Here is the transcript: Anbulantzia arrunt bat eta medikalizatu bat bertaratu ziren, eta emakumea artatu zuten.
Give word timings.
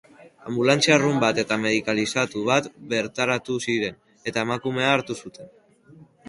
Anbulantzia 0.51 0.93
arrunt 0.93 1.19
bat 1.23 1.41
eta 1.43 1.57
medikalizatu 1.65 2.41
bat 2.47 2.69
bertaratu 2.95 3.59
ziren, 3.67 4.01
eta 4.33 4.47
emakumea 4.47 4.89
artatu 4.95 5.21
zuten. 5.21 5.55